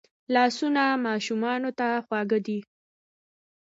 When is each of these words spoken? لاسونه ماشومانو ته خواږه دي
لاسونه 0.33 0.83
ماشومانو 1.07 1.69
ته 1.79 1.87
خواږه 2.05 2.39
دي 2.45 2.59